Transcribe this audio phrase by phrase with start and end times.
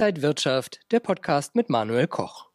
[0.00, 2.46] Inside Wirtschaft, der Podcast mit Manuel Koch.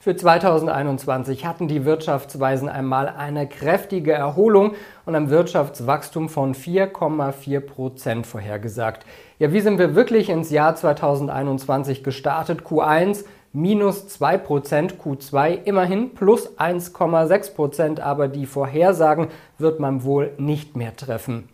[0.00, 4.74] Für 2021 hatten die Wirtschaftsweisen einmal eine kräftige Erholung
[5.06, 9.06] und ein Wirtschaftswachstum von 4,4 Prozent vorhergesagt.
[9.38, 12.60] Ja, wie sind wir wirklich ins Jahr 2021 gestartet?
[12.60, 13.24] Q1
[13.54, 20.76] minus 2 Prozent, Q2 immerhin plus 1,6 Prozent, aber die Vorhersagen wird man wohl nicht
[20.76, 21.48] mehr treffen.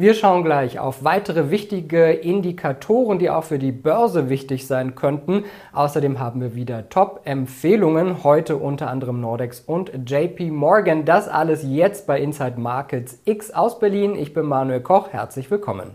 [0.00, 5.44] Wir schauen gleich auf weitere wichtige Indikatoren, die auch für die Börse wichtig sein könnten.
[5.74, 11.04] Außerdem haben wir wieder Top-Empfehlungen, heute unter anderem Nordex und JP Morgan.
[11.04, 14.14] Das alles jetzt bei Inside Markets X aus Berlin.
[14.14, 15.90] Ich bin Manuel Koch, herzlich willkommen.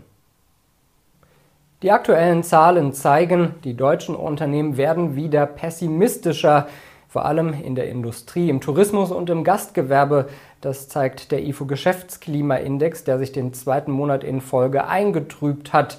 [1.82, 6.68] Die aktuellen Zahlen zeigen, die deutschen Unternehmen werden wieder pessimistischer
[7.16, 10.26] vor allem in der Industrie, im Tourismus und im Gastgewerbe.
[10.60, 15.96] Das zeigt der IFO Geschäftsklimaindex, der sich den zweiten Monat in Folge eingetrübt hat.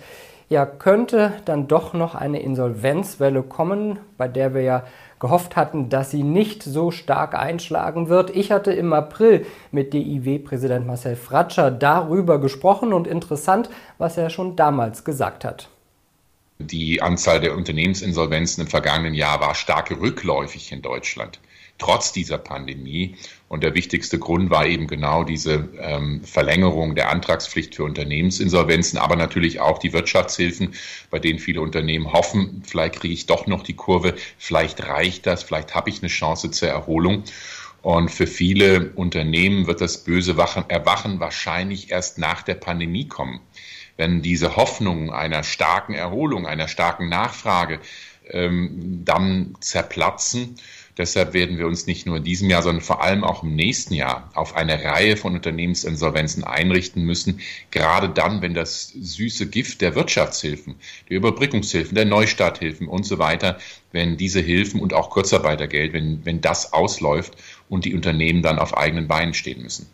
[0.47, 4.83] Ja, könnte dann doch noch eine Insolvenzwelle kommen, bei der wir ja
[5.19, 8.29] gehofft hatten, dass sie nicht so stark einschlagen wird.
[8.35, 14.55] Ich hatte im April mit DIW-Präsident Marcel Fratscher darüber gesprochen und interessant, was er schon
[14.55, 15.67] damals gesagt hat.
[16.59, 21.39] Die Anzahl der Unternehmensinsolvenzen im vergangenen Jahr war stark rückläufig in Deutschland,
[21.77, 23.15] trotz dieser Pandemie.
[23.47, 29.15] Und der wichtigste Grund war eben genau diese ähm, Verlängerung der Antragspflicht für Unternehmensinsolvenzen, aber
[29.15, 30.73] natürlich auch die Wirtschaftshilfen,
[31.11, 35.43] bei denen viele Unternehmen hoffen, vielleicht kriege ich doch noch die Kurve, vielleicht reicht das,
[35.43, 37.23] vielleicht habe ich eine Chance zur Erholung.
[37.83, 43.41] Und für viele Unternehmen wird das böse Erwachen wahrscheinlich erst nach der Pandemie kommen
[43.97, 47.79] wenn diese Hoffnung einer starken Erholung, einer starken Nachfrage
[48.29, 50.55] ähm, dann zerplatzen.
[50.97, 53.93] Deshalb werden wir uns nicht nur in diesem Jahr, sondern vor allem auch im nächsten
[53.93, 57.39] Jahr auf eine Reihe von Unternehmensinsolvenzen einrichten müssen.
[57.69, 60.75] Gerade dann, wenn das süße Gift der Wirtschaftshilfen,
[61.07, 63.59] der Überbrückungshilfen, der Neustarthilfen und so weiter,
[63.91, 67.35] wenn diese Hilfen und auch Kurzarbeitergeld, wenn, wenn das ausläuft
[67.69, 69.87] und die Unternehmen dann auf eigenen Beinen stehen müssen.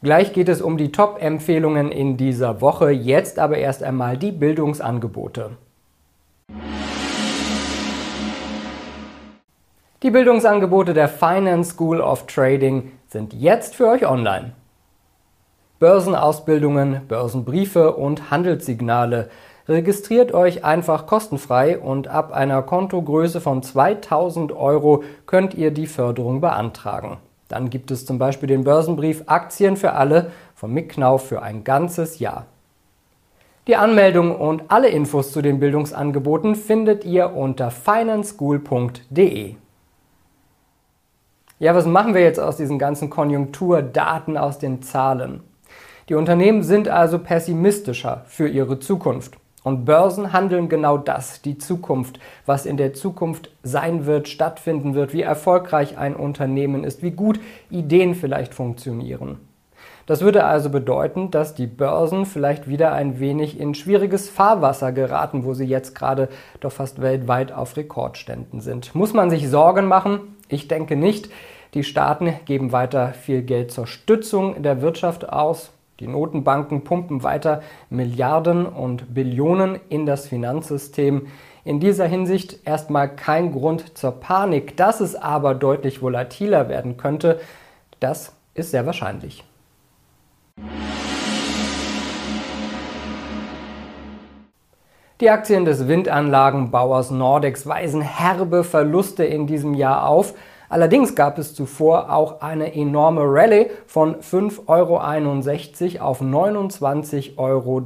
[0.00, 5.50] Gleich geht es um die Top-Empfehlungen in dieser Woche, jetzt aber erst einmal die Bildungsangebote.
[10.04, 14.52] Die Bildungsangebote der Finance School of Trading sind jetzt für euch online.
[15.80, 19.30] Börsenausbildungen, Börsenbriefe und Handelssignale.
[19.66, 26.40] Registriert euch einfach kostenfrei und ab einer Kontogröße von 2000 Euro könnt ihr die Förderung
[26.40, 27.18] beantragen.
[27.48, 31.64] Dann gibt es zum Beispiel den Börsenbrief Aktien für alle von Mick Knauf für ein
[31.64, 32.46] ganzes Jahr.
[33.66, 39.54] Die Anmeldung und alle Infos zu den Bildungsangeboten findet ihr unter financeschool.de.
[41.58, 45.40] Ja, was machen wir jetzt aus diesen ganzen Konjunkturdaten, aus den Zahlen?
[46.08, 49.36] Die Unternehmen sind also pessimistischer für ihre Zukunft.
[49.68, 55.12] Und Börsen handeln genau das, die Zukunft, was in der Zukunft sein wird, stattfinden wird,
[55.12, 59.40] wie erfolgreich ein Unternehmen ist, wie gut Ideen vielleicht funktionieren.
[60.06, 65.44] Das würde also bedeuten, dass die Börsen vielleicht wieder ein wenig in schwieriges Fahrwasser geraten,
[65.44, 66.30] wo sie jetzt gerade
[66.60, 68.94] doch fast weltweit auf Rekordständen sind.
[68.94, 70.20] Muss man sich Sorgen machen?
[70.48, 71.28] Ich denke nicht.
[71.74, 75.72] Die Staaten geben weiter viel Geld zur Stützung der Wirtschaft aus.
[76.00, 77.60] Die Notenbanken pumpen weiter
[77.90, 81.26] Milliarden und Billionen in das Finanzsystem.
[81.64, 84.76] In dieser Hinsicht erstmal kein Grund zur Panik.
[84.76, 87.40] Dass es aber deutlich volatiler werden könnte,
[87.98, 89.42] das ist sehr wahrscheinlich.
[95.20, 100.34] Die Aktien des Windanlagenbauers Nordex weisen herbe Verluste in diesem Jahr auf.
[100.68, 107.82] Allerdings gab es zuvor auch eine enorme Rallye von 5,61 Euro auf 29,13 Euro.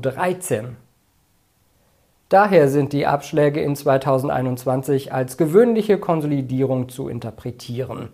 [2.28, 8.08] Daher sind die Abschläge in 2021 als gewöhnliche Konsolidierung zu interpretieren.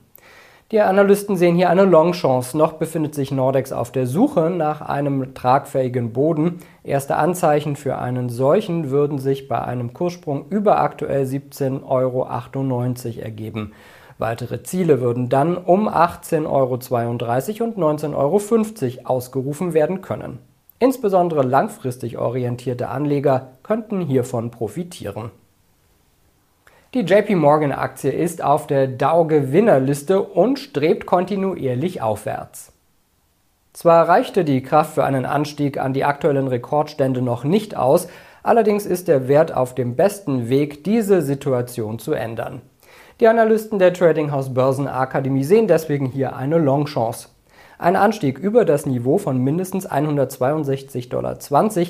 [0.71, 2.59] Die Analysten sehen hier eine Longchance.
[2.59, 6.59] Noch befindet sich Nordex auf der Suche nach einem tragfähigen Boden.
[6.85, 12.29] Erste Anzeichen für einen solchen würden sich bei einem Kurssprung über aktuell 17,98 Euro
[13.23, 13.73] ergeben.
[14.19, 20.41] Weitere Ziele würden dann um 18,32 Euro und 19,50 Euro ausgerufen werden können.
[20.81, 25.31] Insbesondere langfristig orientierte Anleger könnten hiervon profitieren.
[26.94, 32.73] Die JP Morgan Aktie ist auf der Dow Gewinnerliste und strebt kontinuierlich aufwärts.
[33.73, 38.09] Zwar reichte die Kraft für einen Anstieg an die aktuellen Rekordstände noch nicht aus,
[38.43, 42.62] allerdings ist der Wert auf dem besten Weg, diese Situation zu ändern.
[43.20, 47.31] Die Analysten der Tradinghouse Börsenakademie sehen deswegen hier eine Longchance.
[47.76, 51.37] Ein Anstieg über das Niveau von mindestens 162,20 Dollar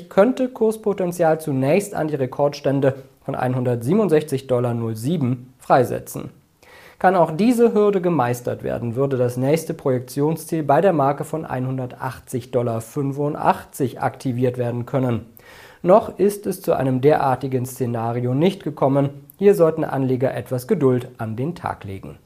[0.09, 4.75] könnte Kurspotenzial zunächst an die Rekordstände von 167,07 Dollar
[5.59, 6.31] freisetzen.
[6.97, 12.49] Kann auch diese Hürde gemeistert werden, würde das nächste Projektionsziel bei der Marke von 180,85
[12.49, 12.81] Dollar
[14.03, 15.27] aktiviert werden können.
[15.83, 19.28] Noch ist es zu einem derartigen Szenario nicht gekommen.
[19.39, 22.17] Hier sollten Anleger etwas Geduld an den Tag legen.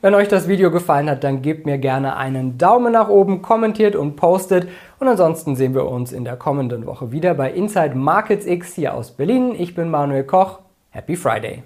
[0.00, 3.94] Wenn euch das Video gefallen hat, dann gebt mir gerne einen Daumen nach oben, kommentiert
[3.94, 4.66] und postet.
[4.98, 8.94] Und ansonsten sehen wir uns in der kommenden Woche wieder bei Inside Markets X hier
[8.94, 9.54] aus Berlin.
[9.58, 10.60] Ich bin Manuel Koch.
[10.88, 11.64] Happy Friday!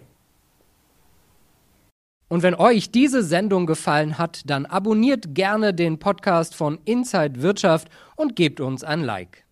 [2.29, 7.89] Und wenn euch diese Sendung gefallen hat, dann abonniert gerne den Podcast von Inside Wirtschaft
[8.17, 9.45] und gebt uns ein Like.